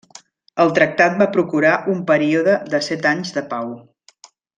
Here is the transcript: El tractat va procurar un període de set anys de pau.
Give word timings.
El 0.63 0.71
tractat 0.77 1.19
va 1.19 1.27
procurar 1.35 1.73
un 1.93 2.01
període 2.11 2.55
de 2.75 2.81
set 2.87 3.05
anys 3.11 3.35
de 3.37 3.45
pau. 3.53 3.71